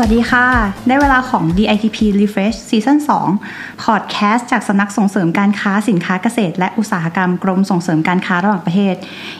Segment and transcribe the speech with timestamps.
[0.00, 0.46] สวัสดีค่ะ
[0.86, 2.98] ได้เวลาของ DITP Refresh Season
[3.40, 8.94] 2 Podcast จากสำนักส่งเสริมการค้าสินค้าเกษตร และอุตสาหกรรมกรมส่งเสริมการค้าระหว่างประเทศ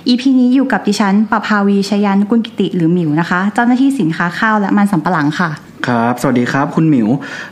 [0.08, 5.50] EP นี้อยู่กับดิฉันประภาวีชยันกุลกิติหรือหมิวนะคะ เจ้าหน้าที่สินค้าข้าวและมันสำปะหลังค่ะ
[5.86, 7.08] ครับ สวัสดีครับ คุณหมิว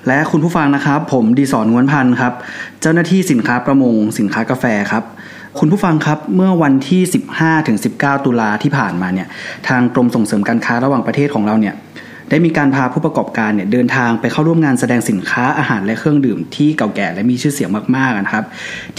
[0.06, 2.32] และคุณผู้ฟังนะครับ ผมดีสอนงวนพันธ์ครับ
[2.80, 5.02] เจ้าหน้าที่สินค้าประมง สินค้ากาแฟครับ
[5.58, 7.02] คุณผู้ฟังครับเมื่อวันที่
[7.34, 9.28] 15ถึง19 ตุลาที่ผ่านมาเนี่ย
[9.68, 11.76] ทางกรมส่งเสริมการค้าระหว่างประเทศของเราเนี่ย
[12.30, 18.44] ได้มีการพาผู้ประกอบการเนี่ยเดินทางไปเข้าร่วมงานแสดงสินค้าอาหารและเครื่องดื่มที่เก่าแก่และมีชื่อเสียงมากๆนะครับ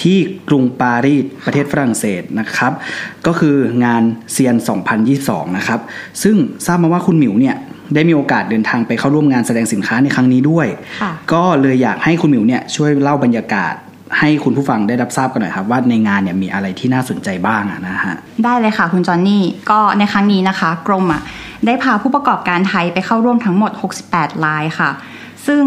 [0.02, 0.17] ที่
[0.50, 2.72] กรุงปารีสประเทศฝรั่งเศสนะครับ
[3.27, 3.55] ก็คือ
[3.86, 4.55] งานเซียน
[5.08, 5.80] 2022 นะครับ
[6.23, 7.55] ซึ่งทราบมาว่าคุณหมิวเนี่ย
[7.94, 10.67] ได้มีโอกาสเดินทางไปเข้าร่วมงานแสดงสินค้าในครั้งนี้ด้วย
[11.02, 13.73] ค่ะก็เลยอยากให้คุณหมิวเนี่ยช่วยเล่าบรรยากาศ
[14.19, 21.22] ให้คุณผู้ฟังได้รับทราบกันหน่อยครับ ว่าในงานเนี่ยมีอะไรที่น่าสนใจบ้างอะนะฮะได้เลยค่ะคุณจอนนี่ก็ในครั้งนี้นะคะกรมอะ
[21.66, 23.72] ได้พาผู้ประกอบการไทยไปเข้าร่วมทั้งหมด
[24.08, 24.91] 68รายค่ะ
[25.47, 25.64] ซึ่ง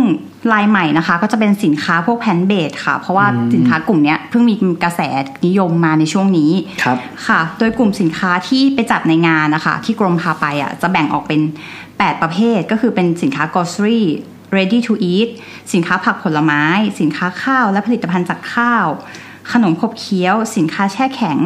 [0.52, 4.54] รายใหม่นะคะ ก็จะเป็นสินค้าพวกแพนเบดค่ะ เพราะว่าสินค้ากลุ่มเนี้ยเพิ่งมี
[4.84, 5.00] กระแส
[5.46, 6.52] นิยมมาในช่วงนี้
[6.84, 11.40] ครับค่ะ โดยกลุ่มสินค้าที่ไปจัดในงานนะคะ ที่กรมพาไปอะจะแบ่งออกเป็น
[11.86, 14.00] 8 ประเภทก็คือเป็นสินค้า grocery
[14.56, 15.30] ready to eat
[15.72, 16.64] สินค้าผักผลไม้
[17.00, 18.86] สินค้าข้าวและผลิตภัณฑ์จากข้าว
[19.52, 21.38] ขนมขบเคี้ยว สินค้าแช่แข็ง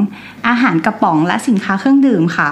[0.49, 2.51] อาหารกระป๋องและสินค้าเครื่องดื่มค่ะ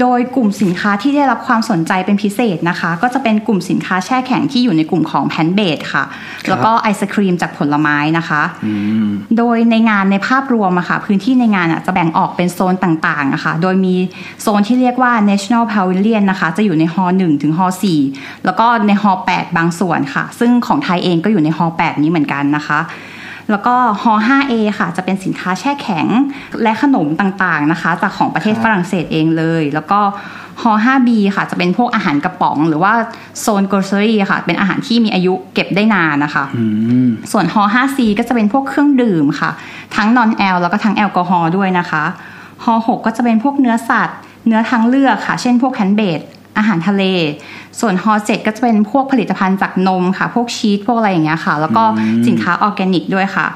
[0.00, 6.04] โดยกลุ่มสินค้าที่ได้รับความสนใจเป็นพิเศษนะคะ ก็จะเป็นกลุ่มสินค้าแช่แข็งที่อยู่ในกลุ่มของแพนเบดค่ะ
[6.48, 8.42] แล้วก็ไอศครีมจากผลไม้นะคะ
[9.38, 13.94] โดยในงานในภาพรวมอะค่ะพื้นที่ในงานอะจะแบ่งออกเป็นโซนต่างๆนะคะโดยมี
[14.42, 17.60] โซนที่เรียกว่า National Pavilion นะคะจะอยู่ในฮอ1ถึงฮ
[18.02, 22.80] 4แล้วก็ในฮ8บางส่วนค่ะ ซึ่งของไทยเองก็อยู่ในฮ8นี้เหมือนกันนะคะ
[23.50, 26.06] แล้วก็ฮ5 a ค่ะ จะเป็นสินค้าแช่แข็ง
[26.62, 30.00] และขนมต่างๆนะคะ จากของประเทศครับฝรั่งเศสเองเลย แล้วก็
[30.62, 32.92] ฮ5 b ค่ะ จะเป็นพวกอาหารกระป๋อง หรือว่า
[33.40, 36.64] โซน grocery ค่ะ เป็นอาหารที่มีอายุเก็บได้นานนะคะอื
[37.06, 39.50] มส่วนฮ5 c ก็จะเป็นพวกเครื่องดื่มค่ะ
[39.96, 42.04] ทั้งนอนแอลแล้วก็ทั้งแอลกอฮอล์ด้วยนะคะ
[42.64, 46.20] ฮ6ก็จะเป็นพวกเนื้อสัตว์ เนื้อทางเลือกค่ะ เช่นพวกแคนเบด
[46.58, 47.04] อาหารทะเล
[47.80, 51.84] ส่วนฮ7ก็จะเป็นพวกผลิตภัณฑ์จากนมค่ะ พวกชีสพวกอะไรอย่างเงี้ยค่ะ แล้วก็
[52.28, 53.46] สินค้าออร์แกนิกด้วยค่ะ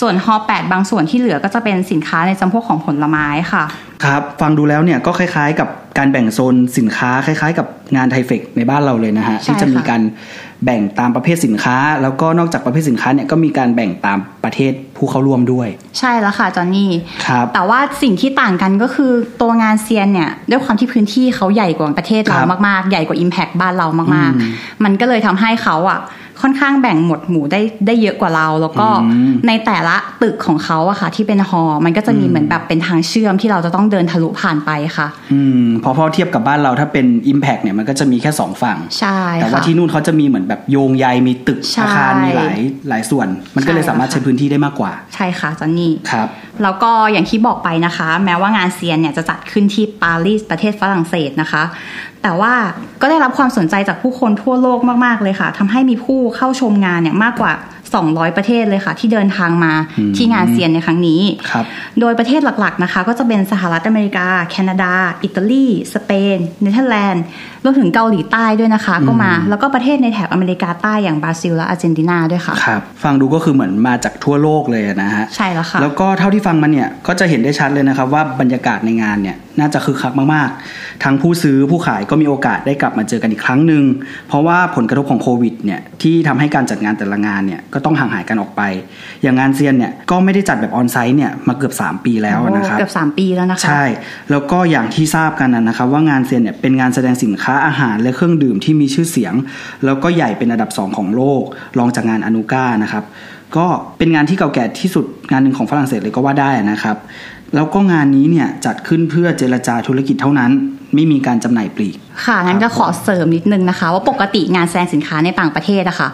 [0.00, 3.64] ส่วนฮ8บางส่วนที่เหลือก็จะเป็นสินค้าในจำพวกของผลไม้ค่ะ
[4.04, 5.68] ครับฟังดูแล้วเนี่ยก็คล้ายๆกับ
[5.98, 10.02] การแบ่งโซนสินค้าคล้ายๆ กับงานไทเฟกในบ้านเราเลยนะฮะใช่ที่จะมีค่ะการ
[10.64, 15.68] แบ่งตามประเภทสินค้า แล้วก็นอกจากประเภทสินค้าเนี่ยก็มีการแบ่งตามประเทศผู้เข้าร่วมด้วย
[15.98, 16.90] ใช่แล้วค่ะจอนนี่
[17.26, 26.00] ครับแต่ว่าสิ่งที่ต่างกันก็คือตัวงานเซียนเนี่ยด้วยความที่พื้นที่เขาใหญ่กว่าประเทศเราครับมากๆ ใหญ่กว่า Impact บ้านเรามากอืมๆมันก็เลยทำให้เขาอะ
[26.42, 42.56] ค่อนข้างแบ่งหมวดหมู่ได้ได้เยอะกว่าเรา แล้วก็อืมในแต่ละตึกของเขาอะค่ะ ที่เป็นฮอลล์มันก็จะมีเหมือนแบบเป็นทางเชื่อมที่เราจะต้องเดินทะลุผ่านไปค่ะ อืมพอพอเทียบกับบ้านเราถ้าเป็น Impact เนี่ยมันก็จะมีแค่สองฝั่งใช่แต่ว่าค่ะที่นู่นเขาจะมีเหมือนแบบโยงใยมีตึกใช่อาคารมีหลาย
[42.88, 46.28] หลายส่วน มันก็เลยใช่สามารถค่ะใช้พื้นที่ได้มากกว่า ใช่ค่ะจอนนี่ครับ
[46.62, 51.62] แล้วก็อย่างที่บอกไปนะคะ แม้ว่างานเซียนเนี่ยจะจัดขึ้นที่ปารีสประเทศฝรั่งเศสนะคะ
[52.22, 52.52] แต่ว่า
[53.00, 57.52] ก็ได้รับความสนใจจากผู้คนทั่วโลกมาก ๆ เลยค่ะทำให้มีผู้เข้าชมงานเนี่ยมากกว่า
[57.92, 61.64] 200 ประเทศเลยค่ะ ที่เดินทางมาอืมที่งาน SIAL ในครั้งนี้ครับ
[62.00, 67.24] โดยประเทศหลักๆนะคะ ก็จะเป็นสหรัฐอเมริกา แคนาดา อิตาลี สเปน เนเธอร์แลนด์
[67.64, 83.84] รวมถึงเกาหลีใต้ด้วยนะคะ ก็มา แล้วก็ประเทศในแถบอเมริกาใต้อย่างบราซิลและอาร์เจนตินาด้วยค่ะ ครับ ฟังดูก็คือเหมือนมาจากทั่วโลกเลยนะฮะ ใช่แล้วค่ะ แล้วก็เท่าที่ฟังมันเนี่ย ก็จะเห็นได้ชัดเลยนะครับว่าบรรยากาศในงานเนี่ยน่าจะคึกคักมากๆ ทั้งผู้ซื้อผู้ขายก็มีโอกาสได้กลับมาเจอกันอีกครั้งหนึ่ง
[84.28, 88.62] เพราะว่าผลกระทบของโควิดเนี่ยที่ทำให้การจัดงานแต่ละงานเนี่ยก็ต้องห่างหายกันออกไป
[89.22, 93.84] อย่างงานเซียนเนี่ยก็ไม่ได้จัดแบบออนไซต์เนี่ยมาเกือบ 3 ปีแล้วนะครับ เกือบ 3 ปีแล้วนะคะ ใช่
[94.30, 99.34] แล้วก็อย่างที่ทราบกันนะนะครับว่างานเซียนเนี่ยเป็นงานแสดงสินค้าอาหารและเครื่องดื่มที่มีชื่อเสียง
[99.84, 101.42] แล้วก็ใหญ่เป็นอันดับสองของโลก
[101.78, 103.04] รองจากงานอนุก้านะครับ
[103.56, 103.66] ก็
[103.98, 106.96] เป็นงานที่เก่าแก่ที่สุดงานหนึ่งของฝรั่งเศสเลยก็ว่าได้นะครับ
[107.54, 110.50] แล้วก็งานนี้เนี่ยจัดขึ้นเพื่อเจรจาธุรกิจเท่านั้น
[110.94, 116.08] ไม่มีการจำหน่ายปลีก ค่ะ งั้นก็ขอเสริมนิดนึงนะคะ ว่าปกติงานแสดงสินค้าในต่างประเทศอะค่ะ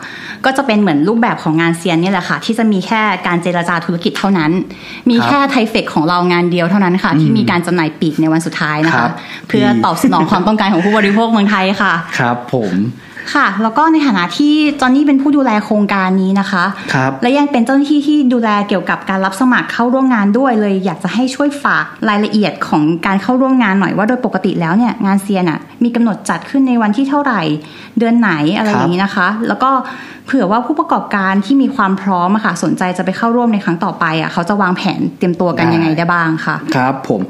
[0.45, 4.51] ก็จะเป็นเหมือนรูปแบบของงานเซียนเนี่ยแหละค่ะ ที่จะมีแค่การเจรจาธุรกิจเท่านั้น
[5.11, 9.13] มีครับแค่ไทเฟกของเรางานเดียวเท่านั้นค่ะ ที่มีการจำหน่ายปลีกในวันสุดท้ายนะครัคะบ
[9.49, 12.73] เพื่อตอบสนองความต้องการของผู้บริโภคเมืองไทยค่ะ ครับผม
[13.35, 16.65] ค่ะ แล้วก็ในฐานะที่จอนนี่เป็นผู้ดูแลโครงการนี้นะคะ
[16.95, 27.41] ครับและยังเป็นเจ้าหน้าที่ที่ดูแลเกี่ยวกับการรับสมัครเข้าร่วมงานด้วยเลย อยากจะให้ช่วยฝากรายละเอียดของการเข้าร่วมงานหน่อยว่าโดยปกติแล้วเนี่ยงานเซียนอะมีกำหนดจัดขึ้นในวันที่เท่าไหร่
[27.99, 29.71] เดือนไหนอะไรอย่างนี้นะคะ แล้วก็
[30.27, 37.21] เผื่อว่าผู้ประกอบการที่มีความพร้อมอะค่ะสนใจจะไปเข้าร่วมในครั้งต่อไปอะเขาจะวางแผนเตรียมตัวกันยังไงได้บ้างค่ะครับผม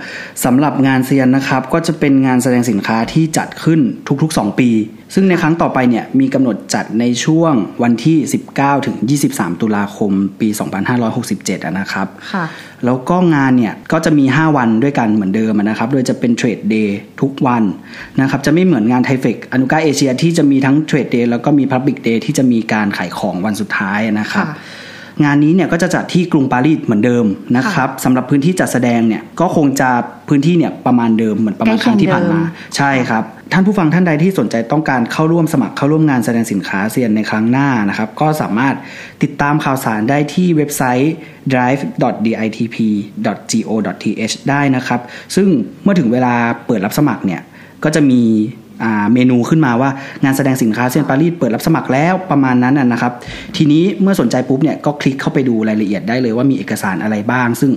[0.45, 3.81] สำหรับงานเซียนนะครับก็จะเป็นงานแสดงสินค้าที่จัดขึ้น
[4.23, 4.71] ทุกๆ 2 ปี
[5.15, 7.53] ซึ่งในครั้งต่อไปเนี่ยมีกำหนดจัดในช่วง
[7.83, 8.17] วันที่
[8.53, 8.97] 19 ถึง
[9.31, 10.49] 23 ตุลาคมปี
[11.07, 12.45] 2567อะนะครับ ค่ะ
[12.85, 17.63] แล้วก็งานเนี่ยก็จะมี 5 วันด้วยกันเหมือนเดิมอะนะครับ โดยจะเป็น Trade Day ทุกวัน
[18.21, 24.57] นะครับ จะไม่เหมือนงาน THAIFEX Anuga Asia ที่จะมีทั้ง Trade Day แล้วก็มี Public Day ที่จะมีการขายของวันสุดท้ายนะครับค่ะ
[25.25, 27.25] งานนี้เนี่ยก็จะจัดที่กรุงปารีสเหมือนเดิม
[27.57, 29.89] นะครับสำหรับพื้นที่จัดแสดงเนี่ยก็คงจะ
[30.29, 38.75] พื้นที่เนี่ยประมาณเดิมเหมือนประมาณใกล้ครั้งที่ผ่านมาเคียงเดิมใช่ครับ ท่านผู้ฟังท่านใดที่สนใจต้องการเข้าร่วมสมัครเข้าร่วมงานแสดงสินค้าเซียนในครั้งหน้านะครับ ก็สามารถ
[39.23, 41.13] ติดตามข่าวสารได้ที่เว็บไซต์
[41.53, 45.01] drive.ditp.go.th ได้นะครับ
[45.37, 45.49] ซึ่ง
[45.83, 46.35] เมื่อถึงเวลา
[46.67, 47.41] เปิดรับสมัครเนี่ย
[47.85, 48.23] ก็จะมี
[49.13, 49.91] เมนูขึ้นมาว่า
[50.25, 53.13] งานแสดงสินค้าเซียนปารีสเปิดรับสมัครแล้วประมาณนั้นนะครับ
[53.57, 57.73] ทีนี้เมื่อสนใจปุ๊บเนี่ยก็คลิกเข้าไปดูรายละเอียดได้เลยว่ามีเอกสารอะไรบ้าง ซึ่ง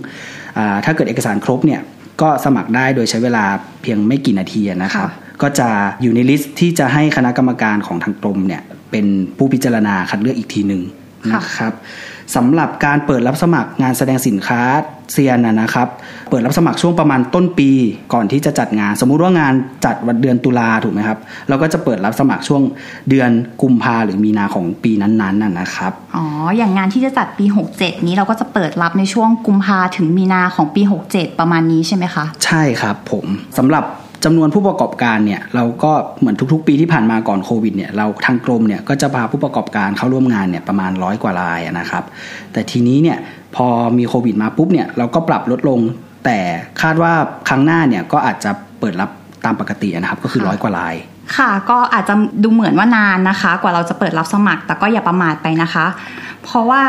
[0.85, 1.81] ถ้าเกิดเอกสารครบเนี่ย
[2.21, 3.43] ก็สมัครได้โดยใช้เวลา
[3.81, 5.09] เพียงไม่กี่นาทีนะครับ
[5.41, 5.69] ก็จะ
[6.01, 8.61] อยู่ใน list ที่จะให้คณะกรรมการของทางกรมเนี่ย
[8.91, 9.05] เป็น
[9.37, 10.81] ผู้พิจารณาคัดเลือกอีกทีหนึ่ง
[11.31, 11.73] ค่ะนะครับ
[12.35, 14.61] สำหรับการเปิดรับสมัครงานแสดงสินค้า
[15.11, 15.87] SIAL นะนะครับ
[16.29, 17.69] เปิดรับสมัครช่วงประมาณต้นปี
[18.13, 19.53] ก่อนที่จะจัดงาน สมมุติว่างาน
[19.85, 21.17] จัดวันเดือนตุลาถูกไหมครับ
[21.49, 22.61] เราก็จะเปิดรับสมัครช่วง
[23.09, 23.29] เดือน
[23.61, 26.25] กุมภาหรือมีนาของปีนั้นๆนะนะครับอ๋อ
[26.57, 27.45] อย่างงานที่จะจัดปี
[27.75, 33.25] 67 นี้เราก็จะเปิดรับในช่วงกุมภาถึงมีนาของปี 67 ประมาณนี้ใช่ไหมคะ ใช่ครับผม
[33.57, 33.83] สำหรับ
[34.23, 42.03] จำนวนผู้ประกอบการเนี่ยเราก็เหมือนทุกๆ ปีที่ผ่านมาก่อนโควิดเนี่ยเราทางกรมเนี่ยก็จะพาผู้ประกอบการเข้าร่วมงานเนี่ยประมาณร้อยกว่ารายอะนะครับ
[42.53, 43.17] แต่ทีนี้เนี่ย
[43.55, 45.79] พอมีโควิดมาปุ๊บเนี่ยเราก็ปรับลดลง
[46.25, 46.37] แต่
[46.81, 47.13] คาดว่า
[47.49, 49.09] ครั้งหน้าเนี่ยก็อาจจะเปิดรับ
[49.45, 50.95] ตามปกตินะครับก็คือค่ะร้อยกว่าราย
[51.37, 52.13] ค่ะก็อาจจะ
[52.43, 55.85] ดูเหมือนว่านานนะคะ กว่าเราจะเปิดรับสมัคร แต่ก็อย่าประมาทไปนะคะ
[56.43, 56.83] เพราะว่า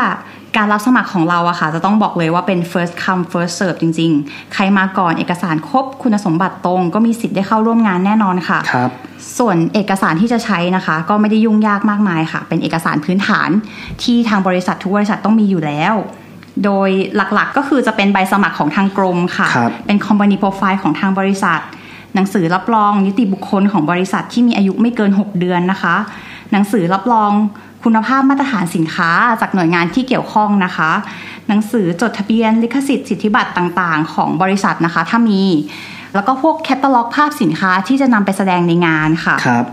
[0.57, 8.91] การรับสมัครของเราอะค่ะ จะต้องบอกเลยว่าเป็น first come first serve จริง ๆ ใครมาก่อนเอกสารครบคุณสมบัติตรง ก็มีสิทธิ์ได้เข้าร่วมงานแน่นอนค่ะครับ
[9.37, 13.49] ส่วนเอกสารที่จะใช้นะคะ ก็ไม่ได้ยุ่งยากมากมายค่ะ เป็นเอกสารพื้นฐาน
[14.03, 15.93] ที่ทางบริษัททุกบริษัทต้องมีอยู่แล้ว
[16.63, 21.59] โดยหลักๆก็คือจะเป็นใบสมัครของทางกรมค่ะครับเป็น company profile ของทางบริษัท
[22.15, 25.95] หนังสือรับรองนิติบุคคลของบริษัทที่มีอายุไม่เกิน 6 เดือนนะคะ
[26.51, 27.31] หนังสือรับรอง
[27.83, 30.91] คุณภาพมาตรฐานสินค้าจากหน่วยงานที่เกี่ยวข้องนะคะ
[31.47, 35.41] หนังสือจดทะเบียนลิขสิทธิ์สิทธิบัตรต่างๆ ของบริษัทนะคะ ถ้ามี
[36.15, 39.65] แล้วก็พวกแคตตาล็อกภาพสินค้าที่จะนำไปแสดงในงานค่ะครับ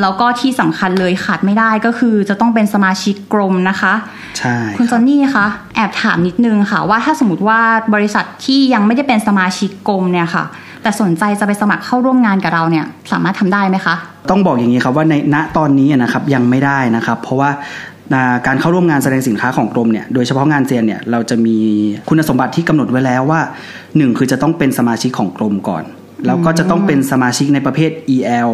[0.00, 3.94] แล้วก็ที่สำคัญเลยขาดไม่ได้ก็คือจะต้องเป็นสมาชิกกรมนะคะ
[4.38, 7.60] ใช่ คุณจอนนี่คะแอบถามนิดนึงค่ะ ว่าถ้าสมมติว่า
[7.94, 10.44] บริษัทที่ยังไม่ได้เป็นสมาชิกกรมเนี่ยค่ะ
[10.82, 13.94] แต่สนใจจะไปสมัครเข้าร่วมงานกับเราเนี่ยสามารถทำได้ไหมคะ
[14.30, 17.50] ต้องบอกอย่างนี้ครับว่าในณตอนนี้นะครับยังไม่ได้นะครับ เพราะว่า
[18.46, 21.56] การเข้าร่วมงานแสดงสินค้าของกรมเนี่ย โดยเฉพาะงานเซียนเนี่ยเราจะมี
[22.08, 23.40] คุณสมบัติที่กำหนดไว้แล้วว่า
[23.96, 25.84] หนึ่งคือจะต้องเป็นสมาชิกของกรมก่อน
[26.26, 28.50] แล้วก็จะต้องเป็นสมาชิกในประเภท EL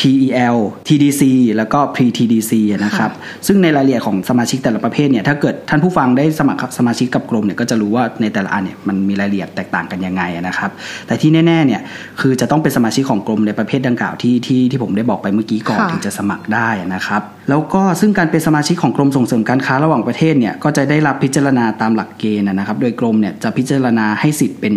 [0.00, 0.56] PEL
[0.88, 1.22] TDC
[1.56, 2.52] แล้วก็ Pre-TDC
[2.84, 3.10] นะครับ
[3.46, 10.70] ซึ่งในรายละเอียดของสมาชิกแต่ละประเภทเนี่ย ถ้าเกิดท่านผู้ฟังได้สมัครสมาชิกกับกรมเนี่ยก็จะรู้ว่าในแต่ละอันเนี่ยมันมีรายละเอียดแตกต่างกันยังไงนะครับ
[11.06, 11.80] แต่ที่แน่ๆเนี่ย
[12.20, 24.74] คือจะต้องเป็นสมาชิกของกรมในประเภทดังกล่าวที่ที่ที่ผมได้บอกไปเมื่อกี้ก่อนค่ะถึงจะสมัครได้นะครับ แล้วก็ซึ่งการเป็นสมาชิกของกรมส่งเสริมการค้าระหว่างประเทศเนี่ยก็จะได้รับพิจารณาตามหลักเกณฑ์นะครับ โดยกรมเนี่ยจะพิจารณาให้สิทธิ์เป็น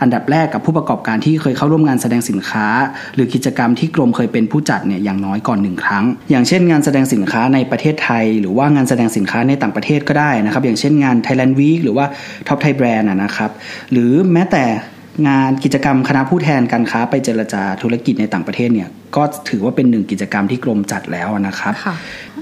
[0.00, 2.66] อันดับแรกกับผู้ประกอบการที่เคยเข้าร่วมงานแสดงสินค้า
[3.14, 12.06] หรือกิจกรรมที่กรมเคยเป็นผู้จัดเนี่ยอย่างน้อยก่อนหนึ่งครั้ง อย่างเช่น งานแสดงสินค้าในประเทศไทย หรือว่างานแสดงสินค้าในต่างประเทศก็ได้นะครับ อย่างเช่นงาน Thailand Week หรือว่า
[12.46, 13.50] Top Thai Brand นะครับ
[13.92, 14.64] หรือแม้แต่
[15.28, 21.72] งานกิจกรรมคณะผู้แทนการค้าไปเจรจาธุรกิจในต่างประเทศเนี่ยก็ถือว่าเป็นหนึ่งกิจกรรมที่กรมจัดแล้วนะครับ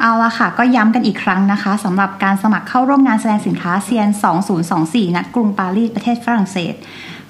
[0.00, 4.08] เอาละค่ะ ก็ย้ำกันอีกครั้งนะคะสำหรับการสมัครเข้าร่วมงานแสดงสินค้าเซียน
[4.62, 6.74] 2024ณกรุงปารีสประเทศฝรั่งเศส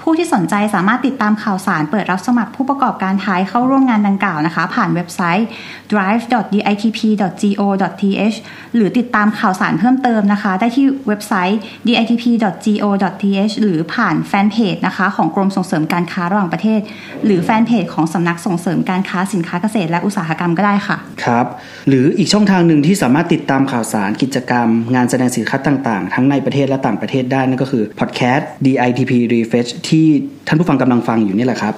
[0.03, 5.49] ผู้ที่สนใจสามารถติดตามข่าวสารเปิดรับสมัครผู้ประกอบการไทยเข้าร่วมงานดังกล่าวนะคะ ผ่านเว็บไซต์
[5.93, 8.37] drive.ditp.go.th
[8.75, 16.81] หรือติดตามข่าวสารเพิ่มเติมนะคะ ได้ที่เว็บไซต์ ditp.go.th หรือผ่านแฟนเพจนะคะของกรมส่งเสริมการค้าระหว่างประเทศ
[17.25, 21.47] หรือแฟนเพจของสำนักส่งเสริมการค้าสินค้าเกษตรและอุตสาหกรรมก็ได้ค่ะครับ
[21.89, 30.07] หรืออีกช่องทางหนึ่งที่สามารถติดตามข่าวสารกิจกรรม งานแสดงสินค้าต่างๆ ทั้งในประเทศและต่างประเทศได้นั่นก็คือพอดแคสต์ DITP Refresh ที่
[30.49, 31.75] ท่านผู้ฟังกำลังฟังอยู่นี่แหละครับ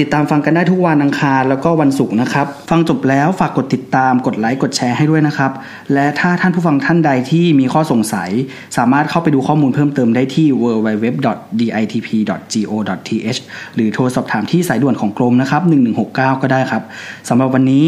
[0.00, 5.50] ติดตามฟังกันได้ทุกวันอังคารแล้วก็วันศุกร์นะครับ ฟังจบแล้วฝากกดติดตามกดไลค์กดแชร์ให้ด้วยนะครับ
[5.94, 8.30] และถ้าท่านผู้ฟังท่านใดที่มีข้อสงสัย
[8.76, 13.40] สามารถเข้าไปดูข้อมูลเพิ่มเติมได้ที่ www.ditp.go.th
[13.74, 15.62] หรือโทรสอบถามที่สายด่วนของกรมนะครับ
[16.02, 16.82] 1169 ก็ได้ครับ
[17.28, 17.84] สำหรับวันนี้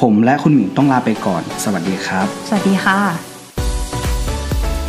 [0.00, 3.31] ผมและคุณหมิวต้องลาไปก่อน สวัสดีครับ สวัสดีค่ะ